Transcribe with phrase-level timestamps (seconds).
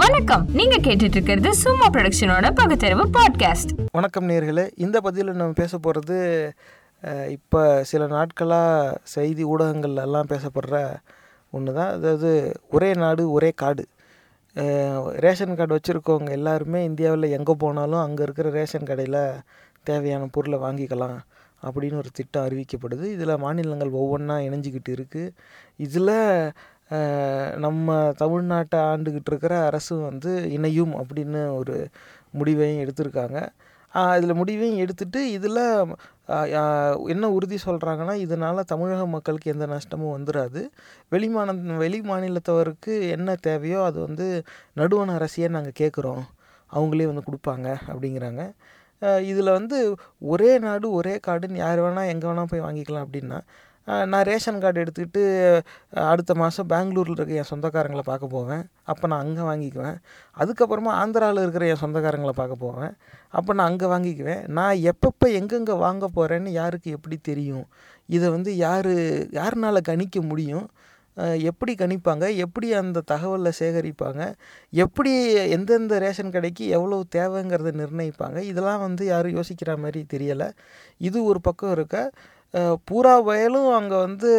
[0.00, 0.44] வணக்கம்.
[0.58, 4.64] நீங்க கேட்டுட்டு இருக்கிறது சும்மா ப்ரொடக்ஷனோட பகுத்தறிவு பாட்காஸ்ட் வணக்கம் நேர்களே.
[4.84, 6.16] இந்த பதிவில் நம்ம பேச போகிறது
[7.34, 10.80] இப்போ சில நாட்களாக செய்தி ஊடகங்கள் எல்லாம் பேசப்படுற
[11.56, 11.92] ஒன்று தான்.
[11.96, 12.30] அதாவது
[12.76, 13.84] ஒரே நாடு ஒரே காடு.
[15.26, 19.22] ரேஷன் கார்டு வச்சுருக்கவங்க எல்லாருமே இந்தியாவில் எங்கே போனாலும் அங்கே இருக்கிற ரேஷன் கடையில்
[19.90, 21.18] தேவையான பொருளை வாங்கிக்கலாம்
[21.62, 23.04] அப்படின்னு ஒரு திட்டம் அறிவிக்கப்படுது.
[23.16, 25.34] இதில் மாநிலங்கள் ஒவ்வொன்றா இணைஞ்சிக்கிட்டு இருக்குது
[25.86, 26.16] இதில்
[27.64, 31.76] நம்ம தமிழ்நாட்டை ஆண்டுக்கிட்டு இருக்கிற அரசும் வந்து இணையும் அப்படின்னு ஒரு
[32.38, 33.38] முடிவையும் எடுத்திருக்காங்க.
[34.18, 35.62] இதில் முடிவையும் எடுத்துட்டு இதில்
[37.12, 40.60] என்ன உறுதி சொல்கிறாங்கன்னா இதனால் தமிழக மக்களுக்கு எந்த நஷ்டமும் வந்துடாது
[41.14, 44.26] வெளிமான வெளி மாநிலத்தவருக்கு என்ன தேவையோ அது வந்து
[44.80, 46.22] நடுவண அரசியே நாங்கள் கேட்குறோம்.
[46.70, 48.42] அவங்களே வந்து கொடுப்பாங்க அப்படிங்கிறாங்க.
[49.30, 49.78] இதில் வந்து
[50.32, 53.38] ஒரே நாடு ஒரே காடுன்னு யார் வேணால் எங்கே வேணால் போய் வாங்கிக்கலாம் அப்படின்னா
[53.86, 55.22] நான் ரேஷன் கார்டு எடுத்துக்கிட்டு
[56.12, 58.62] அடுத்த மாதம் பெங்களூரில் இருக்க என் சொந்தக்காரங்களை பார்க்க போவேன்.
[58.92, 59.96] அப்போ நான் அங்கே வாங்கிக்குவேன்.
[60.42, 62.92] அதுக்கப்புறமா ஆந்திராவில் இருக்கிற என் சொந்தக்காரங்களை பார்க்க போவேன்.
[63.38, 64.42] அப்போ நான் அங்கே வாங்கிக்குவேன்.
[64.58, 67.66] நான் எப்பப்போ எங்கெங்கே வாங்க போகிறேன்னு யாருக்கு எப்படி தெரியும்?
[68.16, 68.92] இதை வந்து யார்
[69.40, 70.68] யாருனால கணிக்க முடியும்?
[71.50, 72.26] எப்படி கணிப்பாங்க?
[72.44, 74.22] எப்படி அந்த தகவலை சேகரிப்பாங்க?
[74.84, 75.10] எப்படி
[75.56, 78.38] எந்தெந்த ரேஷன் கடைக்கு எவ்வளோ தேவைங்கிறத நிர்ணயிப்பாங்க?
[78.50, 80.48] இதெல்லாம் வந்து யாரும் யோசிக்கிற மாதிரி தெரியலை.
[81.08, 81.98] இது ஒரு பக்கம் இருக்க.
[82.84, 84.32] பூரா வயலும் அங்கே வந்து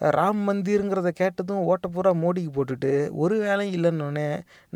[0.00, 4.28] ராம் மந்திருங்கிறத கேட்டதும் ஓட்ட பூரா மோடிக்கு போட்டுட்டு ஒரு வேலையும் இல்லைன்னொன்னே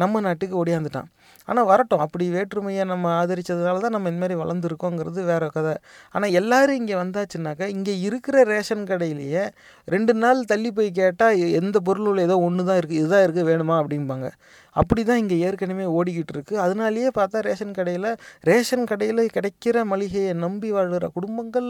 [0.03, 1.09] நம்ம நாட்டுக்கு ஓடியாந்துட்டான்.
[1.49, 5.75] ஆனால் வரட்டும் அப்படி வேற்றுமையை நம்ம ஆதரித்ததுனால தான் நம்ம இந்தமாரி வளர்ந்துருக்கோங்கிறது வேற கதை.
[6.15, 9.45] ஆனால் எல்லோரும் இங்கே வந்தாச்சுனாக்கா இங்கே இருக்கிற ரேஷன் கடையிலேயே
[9.89, 14.29] ரெண்டு நாள் தள்ளி போய் கேட்டால் எந்த பொருளும் ஏதோ ஒன்று தான் இருக்குது இதுதான் இருக்குது வேணுமா அப்படிம்பாங்க.
[14.77, 18.09] அப்படி தான் இங்கே ஏற்கனவே ஓடிக்கிட்டு இருக்குது அதனாலேயே பார்த்தா ரேஷன் கடையில்
[18.49, 21.69] ரேஷன் கடையில் கிடைக்கிற மளிகையை நம்பி வாழ்கிற குடும்பங்கள்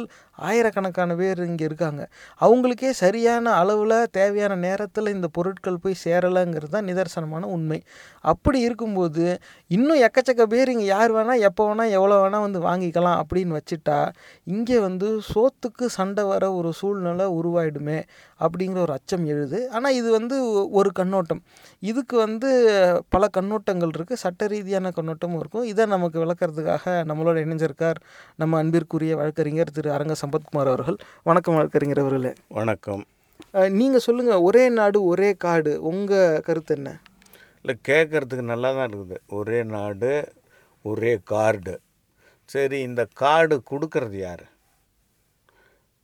[0.49, 2.03] ஆயிரக்கணக்கான பேர் இங்கே இருக்காங்க.
[2.41, 7.79] அவங்களுக்கே சரியான அளவில் தேவையான நேரத்தில் இந்த பொருட்கள் போய் சேரலைங்கிறது தான் நிதர்சனமான உண்மை.
[8.33, 9.25] அப்படி இருக்கும்போது
[9.71, 13.99] இன்னும் எக்கச்சக்க பேர் இங்கே யார் வேணால் எப்போ வேணால் எவ்வளோ வேணால் வந்து வாங்கிக்கலாம் அப்படின்னு வச்சுட்டா
[14.55, 17.99] இங்கே வந்து சோத்துக்கு சண்டை வர ஒரு சூழ்நிலை உருவாயிடுமே
[18.41, 19.59] அப்படிங்கிற ஒரு அச்சம் எழுது.
[19.77, 20.37] ஆனால் இது வந்து
[20.79, 21.43] ஒரு கண்ணோட்டம்.
[21.83, 22.51] இதுக்கு வந்து
[23.09, 25.67] பல கண்ணோட்டங்கள் இருக்குது சட்ட ரீதியான கண்ணோட்டமும் இருக்கும்.
[25.73, 28.01] இதை நமக்கு விளக்கறதுக்காக நம்மளோட இணைஞ்சிருக்கார்
[28.37, 30.99] நம்ம அன்பிற்குரிய வழக்கறிஞர் திரு அரங்க சம்பத்குமார் அவர்கள்.
[31.31, 32.33] வணக்கம் வழக்கறிஞர் அவர்களே.
[32.61, 33.05] வணக்கம்.
[33.55, 37.01] நீங்கள் சொல்லுங்கள் ஒரே நாடு ஒரே காடு உங்கள் கருத்து என்ன?
[37.61, 39.19] இல்லை கேட்குறதுக்கு நல்லா தான் இருக்குது.
[39.29, 40.33] ஒரே நாடு
[40.83, 41.81] ஒரே கார்டு.
[42.45, 44.45] சரி இந்த கார்டு கொடுக்கறது யார்?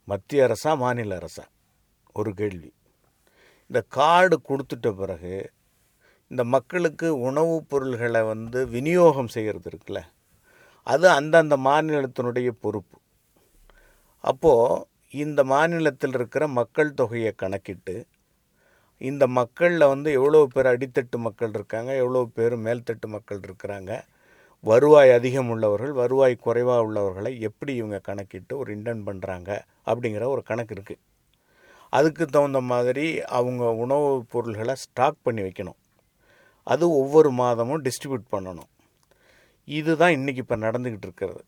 [0.04, 1.44] மத்திய அரசா மாநில அரசா?
[2.12, 2.72] ஒரு கேள்வி.
[3.70, 5.50] இந்த கார்டு கொடுத்துட்ட பிறகு
[6.30, 10.00] இந்த மக்களுக்கு உணவுப் பொருள்களை வந்து விநியோகம் செய்கிறது இருக்குல்ல
[10.82, 12.98] அது அந்தந்த மாநிலத்தினுடைய பொறுப்பு.
[14.20, 17.94] அப்போது இந்த மாநிலத்தில் இருக்கிற மக்கள் தொகையை கணக்கிட்டு
[19.00, 23.92] இந்த மக்களில் வந்து எவ்வளோ பேர் அடித்தட்டு மக்கள் இருக்காங்க எவ்வளோ பேர் மேல்தட்டு மக்கள் இருக்கிறாங்க
[24.64, 29.50] வருவாய் அதிகம் உள்ளவர்கள் வருவாய் குறைவாக உள்ளவர்களை எப்படி இவங்க கணக்கிட்டு ஒரு இன்டன் பண்ணுறாங்க
[29.86, 31.02] அப்படிங்கிற ஒரு கணக்கு இருக்குது
[31.92, 33.06] அதுக்கு தகுந்த மாதிரி
[33.38, 35.78] அவங்க உணவுப் பொருள்களை ஸ்டாக் பண்ணி வைக்கணும்.
[36.66, 38.70] அது ஒவ்வொரு மாதமும் டிஸ்ட்ரிபியூட் பண்ணணும்.
[39.68, 41.42] இதுதான் இன்றைக்கி இப்போ நடந்துக்கிட்டு இருக்கிறது.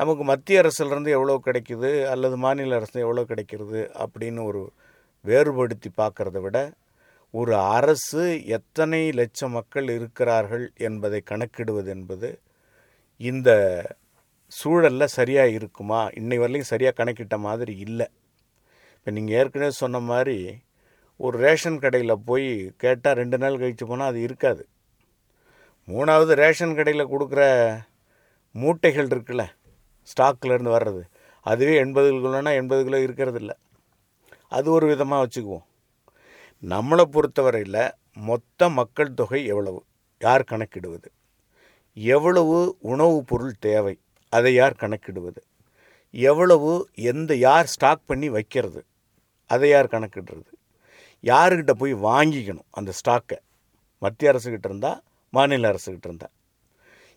[0.00, 1.88] நமக்கு மத்திய அரசுலேருந்து எவ்வளோ கிடைக்குது?
[2.10, 3.80] அல்லது மாநில அரசு எவ்வளோ கிடைக்கிறது?
[4.02, 4.62] அப்படின்னு ஒரு
[5.24, 6.58] வேறுபடுத்தி பார்க்கறத விட
[7.34, 8.22] ஒரு அரசு
[8.56, 12.30] எத்தனை லட்சம் மக்கள் இருக்கிறார்கள் என்பதை கணக்கிடுவது என்பது
[13.20, 13.50] இந்த
[14.52, 16.00] சூழலில் சரியாக இருக்குமா?
[16.20, 18.08] இன்னை வரலையும் சரியாக கணக்கிட்ட மாதிரி இல்லை.
[18.96, 20.38] இப்போ நீங்கள் ஏற்கனவே சொன்ன மாதிரி
[21.20, 24.62] ஒரு ரேஷன் கடையில் போய் கேட்டால் ரெண்டு நாள் கழித்து போனால் அது இருக்காது.
[25.88, 27.42] மூணாவது ரேஷன் கடையில் கொடுக்குற
[28.54, 29.44] மூட்டைகள் இருக்குல்ல
[30.02, 31.00] ஸ்டாக்லேருந்து வர்றது.
[31.40, 33.54] அதுவே எண்பது கிலோனா எண்பது கிலோ இருக்கிறது இல்லை
[34.48, 35.68] அது ஒரு விதமாக வச்சுக்குவோம்.
[36.68, 39.84] நம்மளை பொறுத்தவரையில் மொத்த மக்கள் தொகை எவ்வளவு?
[40.18, 41.12] யார் கணக்கிடுவது?
[41.94, 43.98] எவ்வளவு உணவுப் பொருள் தேவை?
[44.28, 45.42] அதை யார் கணக்கிடுவது?
[46.10, 48.84] எவ்வளவு எந்த யார் ஸ்டாக் பண்ணி வைக்கிறது?
[49.46, 50.46] அதை யார் கணக்கிடுறது?
[51.22, 53.38] யாருக்கிட்ட போய் வாங்கிக்கணும் அந்த ஸ்டாக்கை?
[53.98, 56.30] மத்திய அரசுக்கிட்ட இருந்தால் மாநில அரசுக்கிட்ட இருந்தால்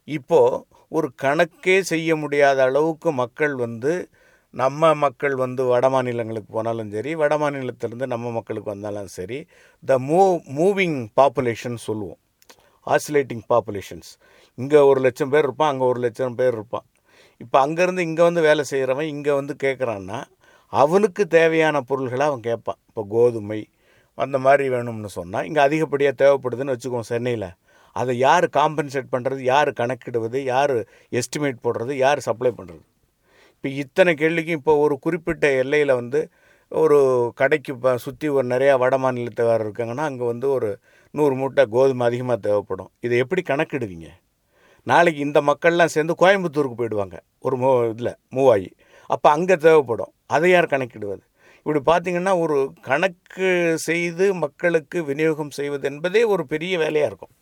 [0.07, 0.61] இப்போது
[0.97, 3.93] ஒரு கணக்கே செய்ய முடியாத அளவுக்கு மக்கள் வந்து
[4.53, 9.39] நம்ம மக்கள் வந்து வட மாநிலங்களுக்கு போனாலும் சரி வட மாநிலத்திலேருந்து நம்ம மக்களுக்கு வந்தாலும் சரி
[9.83, 12.19] த மூவ் மூவிங் பாப்புலேஷன் சொல்லுவோம்.
[12.87, 14.11] ஆசிலேட்டிங் பாப்புலேஷன்ஸ்
[14.61, 16.85] இங்கே ஒரு லட்சம் பேர் இருப்பான் அங்கே ஒரு லட்சம் பேர் இருப்பான்.
[17.43, 20.19] இப்போ அங்கேருந்து இங்கே வந்து வேலை செய்கிறவன் இங்கே வந்து கேட்குறான்னா
[20.73, 22.79] அவனுக்கு தேவையான பொருள்களை அவன் கேட்பான்.
[22.89, 23.59] இப்போ கோதுமை
[24.17, 27.49] அந்த மாதிரி வேணும்னு சொன்னால் இங்கே அதிகப்படியாக தேவைப்படுதுன்னு வச்சுக்குவோம் சென்னையில்.
[27.95, 30.75] அதை யார் காம்பன்சேட் பண்ணுறது யார் கணக்கிடுவது யார்
[31.19, 32.83] எஸ்டிமேட் போடுறது யார் சப்ளை பண்ணுறது
[33.55, 36.21] இப்போ இத்தனை கேள்விக்கும் இப்போ ஒரு குறிப்பிட்ட எல்லையில் வந்து
[36.71, 36.97] ஒரு
[37.39, 40.69] கடைக்கு இப்போ சுற்றி ஒரு நிறையா வட மாநிலத்தவர் இருக்காங்கன்னா அங்கே வந்து ஒரு
[41.13, 42.89] நூறு மூட்டை கோதுமை அதிகமாக தேவைப்படும்.
[43.05, 44.07] இதை எப்படி கணக்கிடுவீங்க?
[44.87, 48.69] நாளைக்கு இந்த மக்கள்லாம் சேர்ந்து கோயம்புத்தூருக்கு போயிடுவாங்க ஒரு மூ இதில் மூவாயி.
[49.09, 50.11] அப்போ அங்கே தேவைப்படும்.
[50.35, 51.23] அதை யார் கணக்கிடுவது?
[51.65, 52.57] இப்படி பார்த்தீங்கன்னா ஒரு
[52.89, 53.49] கணக்கு
[53.87, 57.33] செய்து மக்களுக்கு விநியோகம் செய்வது என்பதே ஒரு பெரிய வேலையாக இருக்கும்.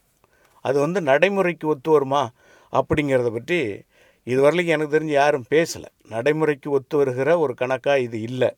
[0.65, 2.23] அது வந்து நடைமுறைக்கு ஒத்து வருமா?
[2.73, 3.59] அப்படிங்கிறத பற்றி
[4.27, 5.89] இதுவரையிலும் எனக்கு தெரிஞ்சு யாரும் பேசலை.
[6.09, 8.49] நடைமுறைக்கு ஒத்து வருகிற ஒரு கணக்காக இது இல்லை.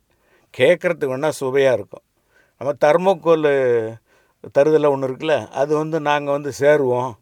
[0.54, 2.06] கேட்குறதுக்கு வேணால் சுவையாக இருக்கும்.
[2.62, 3.48] நம்ம தர்மக்கோல்
[4.58, 7.14] தருதலை ஒன்று இருக்குல்ல அது வந்து நாங்கள் வந்து சேருவோம்.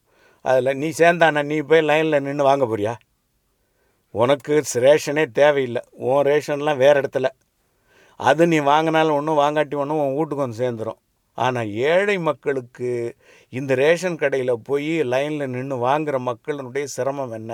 [0.45, 2.93] அதில் நீ சேர்ந்தாண்ணா நீ போய் லைனில் நின்று வாங்க போறியா?
[4.15, 4.53] உனக்கு
[4.85, 5.81] ரேஷனே தேவையில்லை.
[6.07, 7.27] உன் ரேஷன்லாம் வேறு இடத்துல.
[8.19, 10.99] அது நீ வாங்கினாலும் ஒன்றும் வாங்காட்டி ஒன்றும் உன் வீட்டுக்கு வந்து சேர்ந்துடும்
[11.45, 12.89] ஆனால் ஏழை மக்களுக்கு
[13.59, 17.51] இந்த ரேஷன் கடையில் போய் லைனில் நின்று வாங்குகிற மக்களினுடைய சிரமம் என்ன?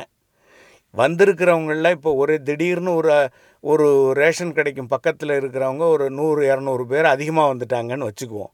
[0.94, 3.16] வந்திருக்கிறவங்கள இப்போ ஒரு திடீர்னு ஒரு
[3.64, 3.88] ஒரு
[4.22, 8.52] ரேஷன் கடைக்கும் பக்கத்தில் இருக்கிறவங்க ஒரு நூறு இரநூறு பேர் அதிகமாக வந்துட்டாங்கன்னு வச்சுக்குவோம்.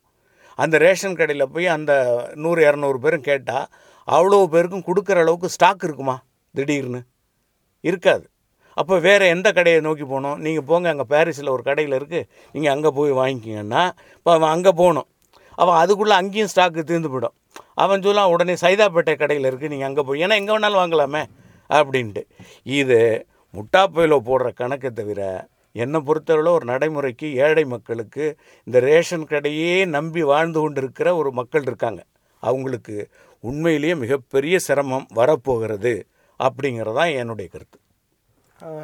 [0.59, 1.94] அந்த ரேஷன் கடையில் போய் அந்த
[2.44, 3.68] நூறு இரநூறு பேரும் கேட்டால்
[4.07, 6.15] அவ்வளோ பேருக்கும் கொடுக்குற அளவுக்கு ஸ்டாக் இருக்குமா?
[6.56, 7.01] திடீர்னு.
[7.83, 8.25] இருக்காது.
[8.77, 12.91] அப்போ வேறு எந்த கடையை நோக்கி போகணும் நீங்கள் போங்க அங்கே பாரிஸில் ஒரு கடையில் இருக்குது நீங்கள் அங்கே
[13.00, 13.83] போய் வாங்கிக்கிங்கன்னா
[14.18, 15.07] இப்போ அவன் அங்கே போகணும்.
[15.56, 17.36] அவன் அதுக்குள்ளே அங்கேயும் ஸ்டாக்கு தீர்ந்து போயிடும்.
[17.74, 21.24] அவன் சொல்லலாம் உடனே சைதாப்பேட்டை கடையில் இருக்குது நீங்கள் அங்கே போய் ஏன்னா எங்கே வேணாலும் வாங்கலாமே
[21.70, 22.24] அப்படின்ட்டு.
[22.64, 25.22] இது முட்டாப்பையில் போடுற கணக்கை தவிர
[25.72, 32.02] என்னை பொறுத்தவரை ஒரு நடைமுறைக்கு ஏழை மக்களுக்கு இந்த ரேஷன் கடையே நம்பி வாழ்ந்து கொண்டிருக்கிற ஒரு மக்கள் இருக்காங்க.
[32.40, 33.10] அவங்களுக்கு
[33.40, 36.08] உண்மையிலேயே மிகப்பெரிய சிரமம் வரப்போகிறது
[36.40, 37.78] அப்படிங்கிறதான் என்னுடைய கருத்து.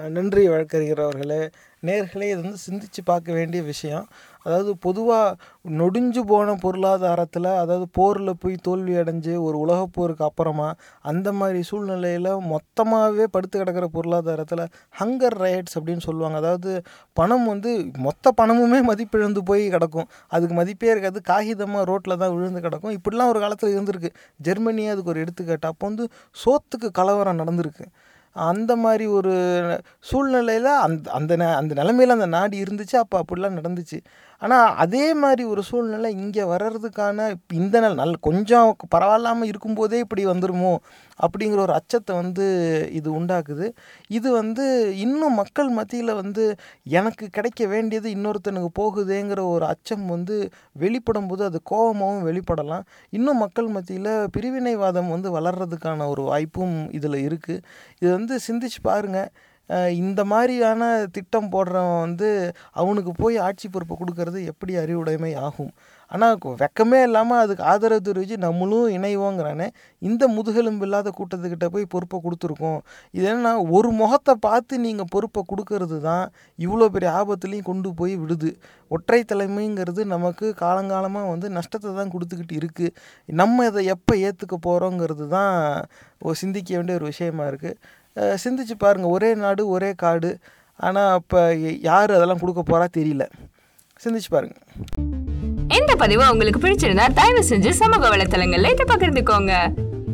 [0.09, 1.41] நன்றி வழக்கறிஞர் அவர்களே.
[1.83, 4.05] நேர்களே இது வந்து சிந்தித்து பார்க்க வேண்டிய விஷயம்.
[4.43, 5.35] அதாவது பொதுவாக
[5.79, 10.67] நொடிஞ்சு போன பொருளாதாரத்தில் அதாவது போரில் போய் தோல்வி அடைஞ்சு ஒரு உலகப் போருக்கு அப்புறமா
[11.01, 14.63] அந்த மாதிரி சூழ்நிலையில் மொத்தமாகவே படுத்து கிடக்கிற பொருளாதாரத்தில்
[14.99, 16.37] ஹங்கர் ரயட்ஸ் அப்படின்னு சொல்லுவாங்க.
[16.37, 16.73] அதாவது
[17.13, 20.09] பணம் வந்து மொத்த பணமுமே மதிப்பிழந்து போய் கிடக்கும்.
[20.27, 21.21] அதுக்கு மதிப்பே இருக்காது.
[21.31, 22.95] காகிதமாக ரோட்டில் தான் விழுந்து கிடக்கும்.
[22.99, 24.11] இப்படிலாம் ஒரு காலத்தில் இருந்திருக்கு.
[24.43, 25.67] ஜெர்மனியே அதுக்கு ஒரு எடுத்துக்காட்டு.
[25.67, 26.07] அப்போ வந்து
[26.45, 27.85] சோத்துக்கு கலவரம் நடந்திருக்கு.
[28.35, 29.33] அந்த மாதிரி ஒரு
[30.01, 33.97] சூழ்நிலையில் அந்த அந்த ந அந்த நிலமையில் அந்த நாடு இருந்துச்சு அப்போ அப்படிலாம் நடந்துச்சு.
[34.41, 40.73] ஆனால் அதே மாதிரி ஒரு சூழ்நிலை இங்கே வர்றதுக்கான இந்த நாள் நல்ல கொஞ்சம் பரவாயில்லாமல் இருக்கும்போதே இப்படி வந்துருமோ?
[41.25, 42.45] அப்படிங்கிற ஒரு அச்சத்தை வந்து
[42.91, 43.67] இது உண்டாக்குது.
[44.09, 44.65] இது வந்து
[45.05, 46.45] இன்னும் மக்கள் மத்தியில் வந்து
[46.99, 50.37] எனக்கு கிடைக்க வேண்டியது இன்னொருத்தனுக்கு போகுதேங்கிற ஒரு அச்சம் வந்து
[50.83, 52.85] வெளிப்படும் போது அது கோபமாகவும் வெளிப்படலாம்.
[53.09, 57.63] இன்னும் மக்கள் மத்தியில் பிரிவினைவாதம் வந்து வளர்கிறதுக்கான ஒரு வாய்ப்பும் இதில் இருக்குது
[58.01, 59.29] இது வந்து சிந்திச்சு பாருங்கள்
[60.03, 60.83] இந்த மாதிரியான
[61.15, 62.29] திட்டம் போடுறவன் வந்து
[62.81, 65.71] அவனுக்கு போய் ஆட்சி பொறுப்பை கொடுக்கறது எப்படி அறிவுடைமை ஆகும்?
[66.11, 69.67] ஆனால் வெக்கமே இல்லாமல் அதுக்கு ஆதரவு தெரிவித்து நம்மளும் இணைவோங்கிறானே.
[70.01, 72.79] இந்த முதுகெலும்பு இல்லாத கூட்டத்துக்கிட்ட போய் பொறுப்பை கொடுத்துருக்கோம்.
[73.17, 76.25] இது என்னன்னா ஒரு முகத்தை பார்த்து நீங்கள் பொறுப்பை கொடுக்கறது தான்
[76.59, 78.51] இவ்வளோ பெரிய ஆபத்துலேயும் கொண்டு போய் விடுது.
[78.91, 82.95] ஒற்றை தலைமைங்கிறது நமக்கு காலங்காலமாக வந்து நஷ்டத்தை தான் கொடுத்துக்கிட்டு இருக்குது
[83.41, 85.53] நம்ம இதை எப்போ ஏற்றுக்க போகிறோங்கிறது தான்
[86.41, 87.77] சிந்திக்க வேண்டிய ஒரு விஷயமா இருக்குது
[88.15, 90.31] சிந்திச்சு பாருங்கள் ஒரே நாடு ஒரே காடு.
[90.79, 91.39] ஆனால் அப்போ
[91.89, 93.25] யார் அதெல்லாம் கொடுக்க போகிறா தெரியல.
[94.03, 94.65] சிந்திச்சு பாருங்கள்
[95.77, 99.53] இந்த பதிவு உங்களுக்கு பிடிச்சிருந்தா தயவு செஞ்சு சமூக வலைத்தளங்கள்ல இதை பகிர்ந்துக்கோங்க.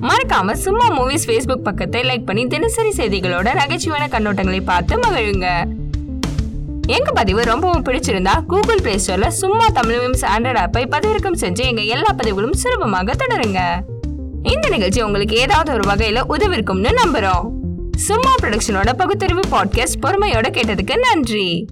[0.10, 5.48] மறக்காம சும்மா மூவிஸ் ஃபேஸ்புக் பக்கத்தை லைக் பண்ணி தினசரி செய்திகளோட நகைச்சுவையான கண்ணோட்டங்களை பார்த்து மகிழுங்க.
[6.96, 11.82] எங்க பதிவு ரொம்பவும் பிடிச்சிருந்தா கூகுள் பிளே ஸ்டோர்ல சும்மா தமிழ் மீம்ஸ் ஆண்ட்ராய்ட் ஆப்பை பதிவிறக்கம் செஞ்சு எங்க
[11.82, 13.62] எல்லா பதிவுகளும் சுலபமாக தொடருங்க.
[14.54, 17.46] இந்த நிகழ்ச்சி உங்களுக்கு ஏதாவது ஒரு வகையில உதவிருக்கும்னு நம்புறோம்.
[17.96, 21.68] சும்மா ப்ரொடக்ஷனோட பகுத்தறிவு பாட்காஸ்ட் பொறுமையோட கேட்டதுக்கு நன்றி.